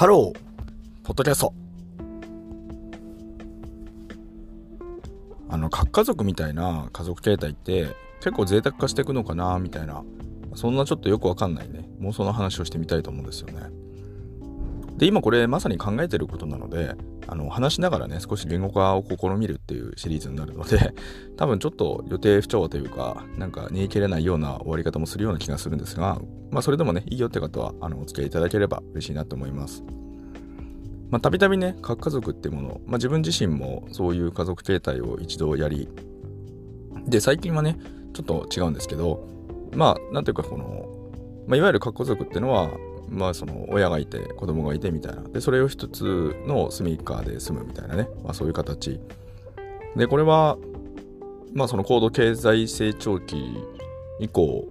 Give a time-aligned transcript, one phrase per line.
[0.00, 0.38] ハロー、
[1.04, 1.52] ポッドキャスト。
[5.50, 10.02] あの、核家族みたいな家族形態って結構贅沢化していくのかなみたいな、
[10.54, 13.60] そんなちょっとよくわかんないね、妄想の話をしてみたいと思うんですよね。
[15.00, 16.94] で、今これまさに考えてることなので、
[17.26, 20.92] あの、話しながらね、少し言語化を試みるっていうシリーズになるので、
[21.38, 26.20] 多分ちょっと予定不調和というか、なんか煮え切れないような終わり方もするような気がするんですが、
[26.50, 29.82] まあそれでもね、いいよって方は、あの、お付き合いいただければ嬉しいなと思います。
[31.08, 35.88] まあ、たびたびね、核家族っていうもの、まあ、自分自身もそういう家族形態を一度やり、
[37.06, 37.78] で、最近はね、
[38.12, 39.26] ちょっと違うんですけど、
[39.74, 40.86] まあ、なんていうか、この、
[41.48, 42.70] まあ、いわゆる核家族っていうのは、
[43.10, 45.22] まあその親がいて子供がいてみたいな。
[45.22, 49.00] でそれを一つの住みかで住むみたいなね、まあ、そういう形。
[49.96, 50.56] でこれは
[51.52, 53.36] まあその高度経済成長期
[54.20, 54.68] 以降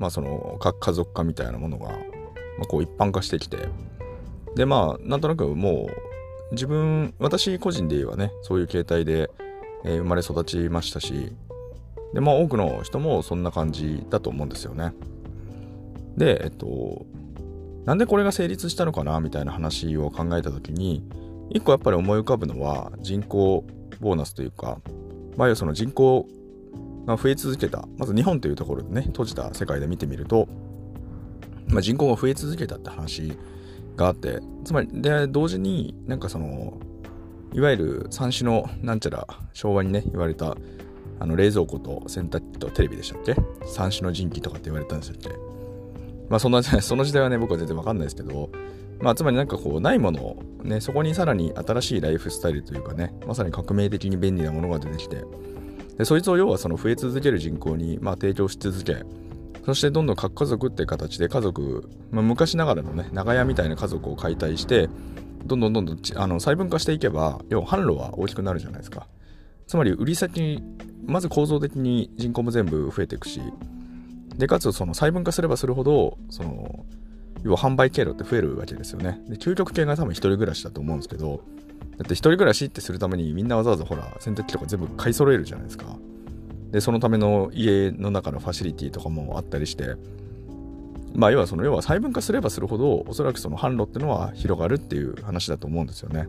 [0.00, 1.94] まあその核家族化みたいなものが、ま
[2.62, 3.68] あ、こう一般化してきて。
[4.54, 5.88] でまあなんとなくも
[6.50, 9.30] う自分私個人で言えばねそういう形態で、
[9.84, 11.34] えー、生まれ育ちましたし。
[12.12, 14.92] でまあ多くの人もそんな感じだと思うんですよね。
[16.16, 17.06] でえっと
[17.84, 21.04] なんでこれが成立したのかなみたいな話を考えた時に
[21.50, 23.64] 一個やっぱり思い浮かぶのは人口
[24.00, 24.78] ボーナスというか
[25.36, 26.26] まあその人口
[27.06, 30.46] が増え続けたまず日本というところでね閉じた世界で見てみると、
[31.66, 33.36] まあ、人口が増え続けたって話
[33.96, 36.78] があってつまりで同時になんかその
[37.52, 40.56] いわゆる三種のなんちゃら昭和にね言われた
[41.18, 43.36] あの冷蔵庫と洗濯機とテレビでしたっけ？
[43.66, 45.51] 三種の神器とかって言われたんでしたっけ
[46.32, 48.48] まあそんな、その時代はね、僕は全然わかんないですけど、
[49.02, 55.22] まあつまりなんかこう、ないものをね、そこにさらに新しいライフスタイルというかね、まさに革命的に便利なものが出てきて、
[55.98, 59.04] でそいつを要はその増え続ける人口に、まあ、提供し続け、
[59.66, 64.88] そしてどんどん核家族っていう形で家族、まあ、昔ながらのね、長屋みたいな家族を解体して、
[65.44, 69.06] どんどんどんどんあの細分化していけば、要は販路は大きくなるじゃないですか。
[69.66, 70.62] つまり売り先、
[71.04, 73.42] まず構造的に人口も全部増えていくし、
[74.36, 76.84] で、かつその細分化すればするほど、その、
[77.42, 79.20] 要は販売経路って増えるわけですよね。
[79.28, 81.42] で、究極系が多分一人暮らしだと思うんですけど、
[81.98, 85.96] だって一人暮らしってするためにみんなわざわざほら、洗濯機とか全部買い揃えるじゃないですか。
[86.70, 89.96] で、そのための家の中のファシリティとかもあったりして、
[91.14, 96.28] まあ要はその要は細分化すればするほどおそらくその販路っていうのは広がるっていう話だと思うんですよね。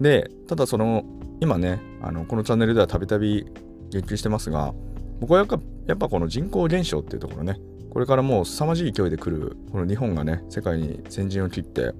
[0.00, 1.04] で、ただその
[1.40, 3.46] 今ね、あのこのチャンネルではたびたび
[3.90, 4.74] 言及してますが、
[5.20, 5.58] 僕はやっぱ
[5.88, 7.58] やっぱこの人口減少っていうところね、
[7.90, 11.92] これからもう凄まじい勢いで来る、この日本がね、世界に先陣を切って、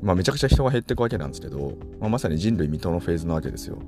[0.00, 3.78] まあめちゃくちゃ人が減っていくわけなんですけど、まあ、まさに人類未踏のフェーズなわけですよ。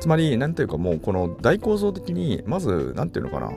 [0.00, 3.52] つまり、なんていうかもうこの大構造的に、まず、なんていうのかな、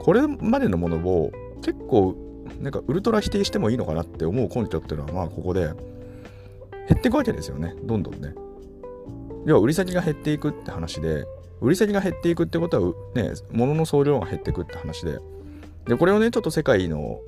[0.00, 1.32] これまでのものを
[1.62, 2.14] 結構、
[2.60, 5.72] なんかウルトラ否定してもいいのかなって思う根拠っていうのは、まあここで、
[6.88, 8.34] 減っていくわけですよね、どんどんね。
[9.46, 11.24] 要は売り先が減っていくって話で、
[11.60, 15.18] 売り先が減っていくってことは、ね、物の総量が減っていくって話で、
[15.86, 17.20] で、これをね、ちょっと世界の、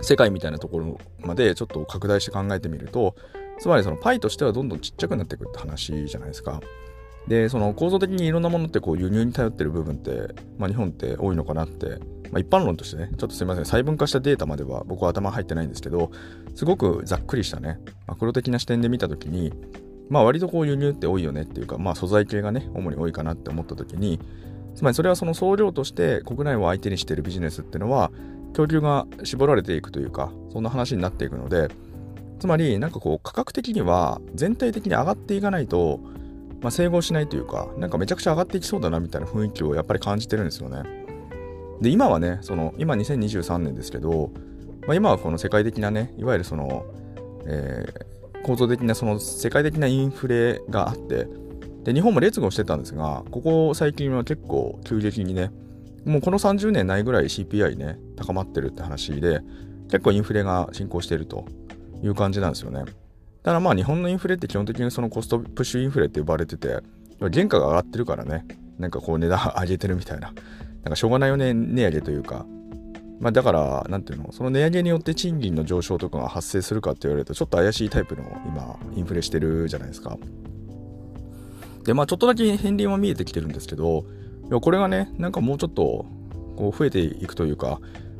[0.00, 3.14] 世界みたいなところまでちょっと拡大して考えてみると、
[3.58, 6.60] つまりそのパイとしてはどんどんちっちゃくなっていくって話じゃないですか。
[7.28, 11.98] で、その構造的にいろんなものってこう輸入に頼ってる部分って、まあ日本って多いのかなって、
[12.30, 16.10] まあ一般論としてね、ちょっとすいません、細分化したデータまでは僕は頭入ってないんですけど、
[16.54, 19.52] すごくざっくりしたね、マクロ的な視点で見たときに、
[20.12, 24.20] まあ割とこう輸入って多いよねっていうか、まあ素材系がね、主に多いかなって思った時に、
[24.74, 28.12] つまりそれはその総量として国内を相手にしているビジネスっていうのは、
[28.52, 31.68] 供給が絞られていくというか、そんな話になっていくので、
[32.40, 36.00] つまりなんかこう価格的には全体的に上がっていかないと、
[36.60, 40.82] まあ、整合しないというか、なんかめちゃくちゃ上がっていきそうだなみたいな雰囲気をやっぱり感じてるんですよね。
[41.80, 44.30] で、今はね、その、今2023年ですけど、
[44.86, 46.84] まあ、今はこの世界的なね、いわゆるその、
[47.46, 51.28] えー、構造的なその世界的なインフレがあって、
[51.84, 55.50] で、日本も劣後してたんですが、ここ最近は結構急激にね、
[56.04, 59.40] もうこの30年ないぐらい CPI ね、高まってるって話で、
[59.90, 61.44] 結構インフレが進行してると
[62.02, 62.84] いう感じなんですよね。
[63.42, 66.80] ただまあ日本のインフレって基本的にそのコストプッシュインフレって呼ばれてて、
[67.20, 68.46] 原価が上がってるからね、
[68.78, 70.32] なんかこう値段上げてるみたいな、
[70.84, 72.46] なんかしょうがないよね、値上げというか、
[73.22, 80.18] まあ、だから、なんていうの、その値上げによって賃金の上昇とかが発生するかって言われると、ちょっと怪しいタイプの今、インフレしてるじゃないですか。
[81.84, 84.04] で、まあ、ちょっとだけ片鱗は見えてきてるんですけど、
[84.60, 86.04] これがね、なんかもうちょっと、
[86.56, 87.78] こう、増えていくというか、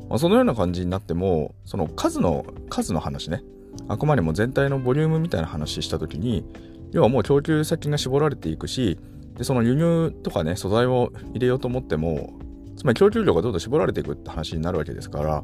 [0.09, 3.43] まあ、そのような感じになっても、その数の、数の話ね、
[3.89, 6.45] あくまでも全体のボリュームみたいな話したときに、
[6.93, 9.01] 要はもう供給先が絞られていくし、
[9.37, 12.35] で、その輸入とかね、素材を入れようと思っても、
[12.77, 15.43] つまり供給量がどんどん絞られていくって話になるわけですから、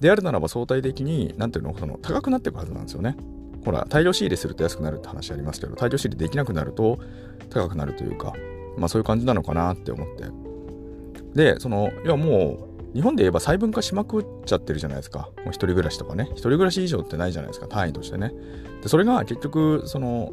[0.00, 3.16] であるならば相対的に、なんていうの、その高くなっていくはずなんですよね。
[3.64, 6.98] ほら、大量仕入れすると安くなるって話ありますけど、大量仕入れできなくなると
[7.50, 8.32] 高くなるというか、
[8.78, 10.24] まあそういう感じなのかなって思って。
[11.34, 15.28] で、その、いやもう、日本で言えば細分化しまくっちゃってるじゃないですか。
[15.44, 16.28] もう一人暮らしとかね。
[16.32, 18.32] 一人暮らし以上ってないじゃないですか、単位としてね。
[18.82, 20.32] で、それが結局、その、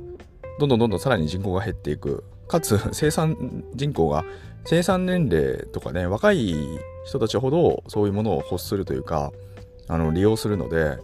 [0.59, 2.23] どんどんどんどんさらに人口が減っていく。
[2.47, 4.25] かつ、生産人口が、
[4.65, 6.55] 生産年齢とかね、若い
[7.05, 9.31] 人たちほどそういうものを欲するというか、
[9.87, 10.97] あの、利用するので、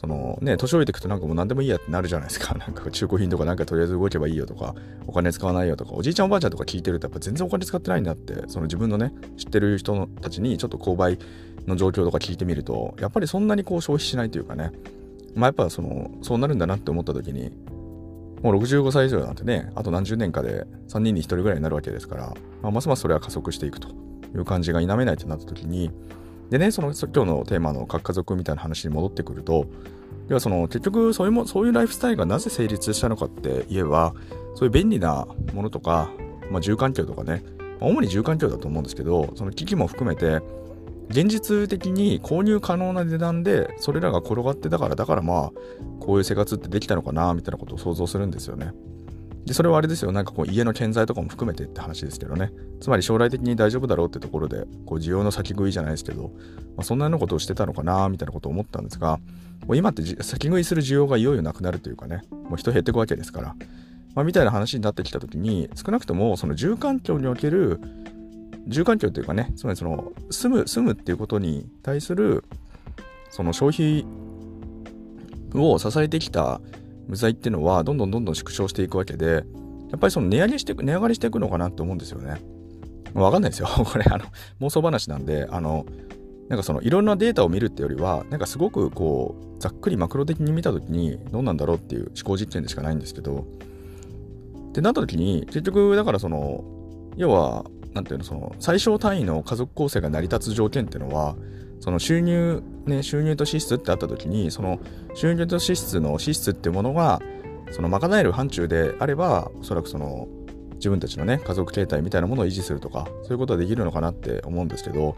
[0.00, 2.54] そのね、年老いていくとなんかもう何でもいいやってなるじゃないですか。
[2.58, 4.76] なんか中古品とかなんかとりあえず動けばいいよとか、
[5.08, 11.18] お金使わないよとか、おじいちゃんおばあちゃんとか聞いてるとやっぱ全然お金使ってないんだって、その自分のね、知ってる人たちにちょっと購買
[11.66, 14.70] の状況とか聞いてみると、やっぱりそんなにこう消費しないというかね、
[15.34, 17.50] まあやっぱその、そうなるんだなって思った時に、
[18.42, 23.92] もう65歳以上なんてね、あと何十年かで3人に1人ぐらいになるわけですから、まあ、ますますそれは加速していくとい
[24.36, 25.90] う感じが否めないとなった時に、
[26.50, 29.66] でね、その今日のテーマの核家族みたいな話に戻ってくると、
[30.28, 34.14] 要はその結局そういうもそういうライフスタイルがなぜ成立したのかって言えば、
[34.54, 36.10] そういう便利なものとか、
[36.50, 37.42] まあ、住環境とかね、
[37.80, 40.40] 主に住環境だと思うんですけど、その機器も含めて、
[41.08, 45.52] 現実的に購入可能な値段でそれらが転がってたからだからまあ
[46.00, 48.72] こういう生活ってできたのかなみたいなことを想像するんですよね。
[49.48, 50.12] でそれはあれですよ。
[50.12, 52.52] なんかこう家の建材とかも含めてって話ですけどね。
[52.80, 56.24] つまり将来的に大丈夫だろうってところでこう需要の先食いじゃないですけど、
[56.76, 59.18] まあ、そんなようなことをしてたのかなみたいなことを思ったんですが
[59.66, 62.22] もう今って先食いする需要がいよいよなくなるというかね。
[62.30, 63.56] もう人減っていくわけですから、
[64.14, 67.80] まあ、みたいな話になってきた時に少なくともその住環境における
[68.68, 72.44] 住環境というかねつまりその住む住むっていうことに対する
[73.30, 74.06] その消費
[75.54, 76.60] を支えてきた
[77.08, 79.44] 無罪っていうのはどんどんどんどん縮小していくわけで、
[79.90, 82.40] やっぱりその値上げしていく、値上がりしていくのかなって思うんですよね。
[83.14, 83.68] わかんないですよ。
[83.84, 84.26] これ、あの、
[84.60, 85.86] 妄想話なんで、あの、
[86.48, 93.46] なんかそのいろんなデータを見るってよりは、なんかすごくこう、ざっくりマクロ的に見たときにどうなんだろうっていう思考実験でしかないんですけど、
[94.68, 96.62] ってなったときに、結局、だからその、
[97.16, 101.36] 要は、なんていうの、その、最小単位の家族構成が成り立つ条件っていうのは、
[101.80, 104.80] その収入、ね、収入と支出ってあった時に、その
[105.14, 107.20] 収入と支出の支出っていうものが、
[107.70, 110.28] その賄える範疇であれば、おそらくその
[110.74, 115.14] 自分たちのね、家族形態みたいなものを維持するとか、そういうことはできるのかなって思うんですけど、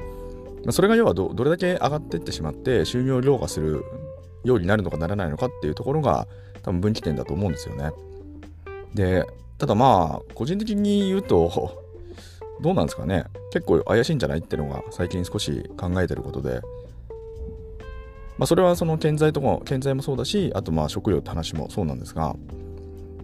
[0.71, 3.85] それが要はどれだけ上がっていってしまって、収入を凌駕する
[4.45, 6.27] ようになるのかならないのかっていうところが、
[6.63, 7.93] 多分分岐点だと思うんですよね。
[8.95, 9.25] で、
[9.59, 11.90] ただまあ、個人的に言うと、
[12.61, 13.25] どうなんですかね。
[13.53, 16.61] 結構怪しいんじゃないっていうのが最近少し考えてることで、
[18.39, 22.37] まあ、それはその建材とか建材もそうだしあとまあ食料って話もそうなんですが。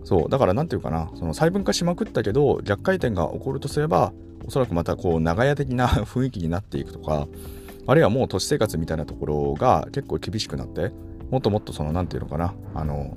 [0.07, 4.13] そうだから何て言うかなその細分化しまくったけど逆回転が起こるとすれば
[4.47, 7.27] おそらくまたこう長屋的な 雰囲気になっていくとか
[7.89, 10.93] あるいはもう都市生活みたいなところが結構厳しくなって
[11.31, 13.17] もっともっとその何て言うのかなあの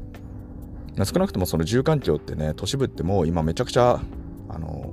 [1.06, 4.01] 少なくともその住環境ってね都市部ってもう今めちゃくちゃ
[4.50, 4.88] あの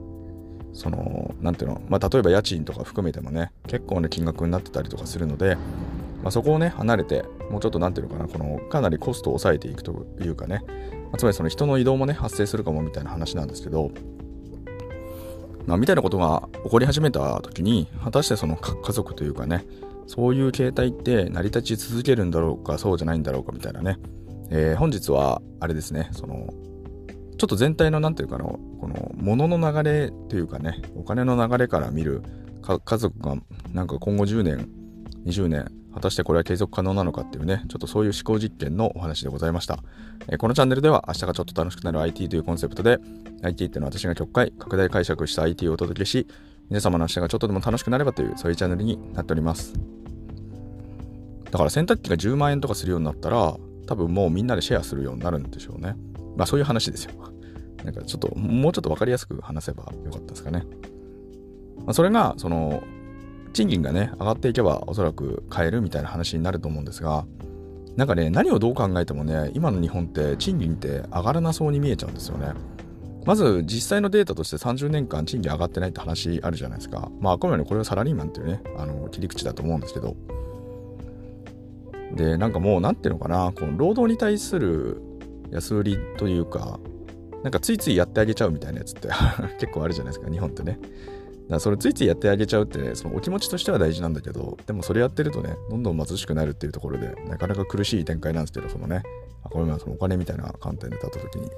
[0.77, 5.57] その、なんていうの、まあ、例えば家賃とか含めてもね、結構な金額になってたりとかするので、
[6.23, 10.63] まあ、そこをね、離れて、もうちょっとなんていうのかな、この、かなりコストを抑えていくというかね、
[11.11, 13.91] ま、つまりその人の移動もね、発生するかもみたいな話なんですけど、
[15.67, 19.65] まあ、みたいなことが起こり始めた時に、果たしてその家族というかね、
[20.07, 23.99] そういう形態って成り立ち続けるんだろうか、そうじゃないんだろうかみたいなね、
[24.51, 26.53] えー、本日は、あれですね、その、
[27.39, 32.23] ちょっと全体の何ていうかのこの物の流れというかねお金の流れから見る
[32.63, 33.37] 家族が
[33.73, 34.69] なんか今後10年
[35.25, 39.79] 20年果たしてこれは継続可能なのかっていうねちょっとそういう思考実験のお話でございました、
[40.29, 42.99] えこのチャンネルでは明日がちょっと楽しくなる IT というコンセプトで
[43.43, 46.27] IT っていうのは私が極快拡大解釈した IT をお届けし
[46.69, 49.73] 皆様の明日がちょっとでも楽しくなればというそういうチャンネルになっております。
[51.51, 55.97] だから洗濯機が10万円とかするようになったら多分もうみんなでシェアするようになるんでしょうね。
[56.37, 57.13] まあそういう話ですよ。
[57.85, 60.65] なんかちょっと、もうちょっと分かりやすく話せばよかったですかね。
[61.79, 62.83] まあ、それが、その、
[63.53, 67.25] 賃金がね、上がっていけばおそらく買えるみたいな話になると思うんですが、
[67.97, 72.53] なんかね、何をどう考えてもね、今の日本って賃金って上がらなそうに見えちゃうんですよね。
[73.25, 77.11] まず実際のデータとして30年間賃金上がってないって話あるじゃないですか。
[77.21, 80.17] まああくまでこれはサラリーマンっていうね、あの切り口だと思うんですけど。
[82.15, 85.01] で、なんかもうなんていうのかな、この労働に対する
[85.51, 86.79] 安売りというか、
[87.43, 89.09] なんかついついやってあげちゃうみたいなやつって
[89.59, 90.79] 結構あるじゃないですか、日本ってね。
[90.83, 90.91] だか
[91.55, 99.03] らそれついついやってあげちゃうって、ね、そのお気持ちとしては大事なんだけど、でもそれやってるとね、どんどん貧しくなるっていうところで、なかなか苦しい展開なんですけど、そのね、
[99.45, 101.51] あこれはそのお金みたいな観点で立った時に。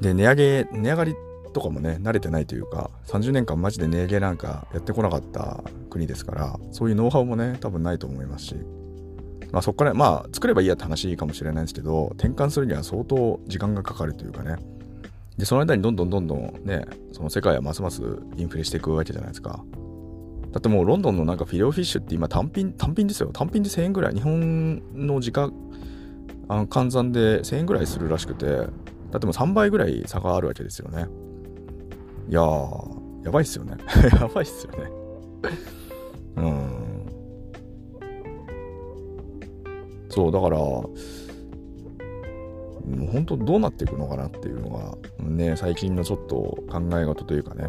[0.00, 1.14] で、値上げ、値上がり
[1.54, 8.56] とかもね慣れてないというか30年間マジで値上げなんかやってこなかった国ですからそういうノウハウもね多分ないと思いますし
[9.54, 14.56] まあそこからまあ作ればいいやって話かもしれないんですけど転換するには相当時間がかかるというかね。
[15.38, 18.02] でその間にどんどんどんどんねその世界はますます
[18.36, 19.64] インフレしていくわけじゃないですか。
[20.50, 23.28] だってもうロンドンのなんかフィレオフィッシュって今単品単品ですよ。
[23.32, 24.14] 単品で1000円ぐらい。
[24.14, 25.52] 日本の時価
[26.48, 28.66] あの換算で1000円ぐらいするらしくてだっ
[29.20, 31.06] てもう3倍ぐらい差があるわけですよね。
[32.28, 33.76] いやーやばいっすよね。
[34.20, 34.90] やばいっすよね。
[36.38, 36.93] うん。
[40.14, 40.86] そうだからも
[42.84, 44.68] う本当どうなっていくのかなっていうの
[45.18, 47.68] がね最近のちょっと考え事というかね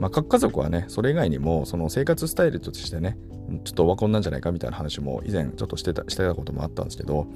[0.00, 3.18] まあ各家族はねそれ以外にもその生活スタイルとしてね
[3.64, 7.26] ちょっとオワコンなんじゃないかみたいな話も以前ちょっとしてたしてたこともあったんですけど、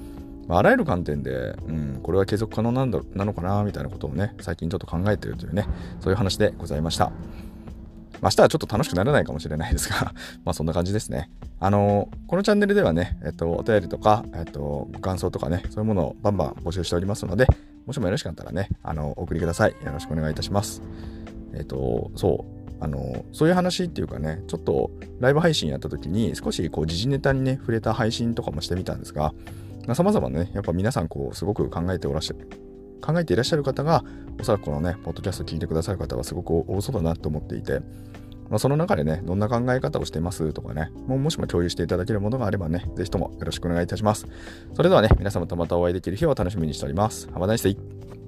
[0.47, 5.67] まあ、あらゆる観点で、うん、これは継続可能なんだなのかなみたいなことをね最近ちょっと考えてるというね
[5.99, 7.11] そういう話でございました。
[8.21, 10.13] 明日はちょっと楽しくならないかもしれないですが
[10.45, 11.29] まあそんな感じですね。
[11.59, 17.47] あのこのチャンネルではね、えっと、お便りとか、えっと、ご感想とかね、そういうものをバンバン募集しておりますので、
[17.85, 19.71] もしもよろしかったらね、あの、お送りください。
[19.71, 20.81] よろしくお願いいたします。
[21.53, 22.45] えっと、そ
[22.79, 29.33] う、あの、そういう話っていうかね、ちょっとライブ配信やった時に少しこう時事ネタにね、触れた配信とかもしてみたんですが、
[29.85, 32.47] まあ、様々ね、やっぱ皆さんこう、すごく考えておらっしゃる、
[33.01, 34.03] 考えていらっしゃる方が、
[34.39, 37.81] おそらくこのね、ポッドキャスト聞いてくださる方はすごく多そうだなと思っていて、
[38.49, 44.27] まあ、その中でね、どんな考え方をしてますとかね、もうもしも共有していただけるものがあればね、ぜひともよろしくお願いいたします。
[44.73, 47.27] それではね、皆様とまたお会いできる日を楽しみにしております。
[47.27, 48.18] Have a nice day!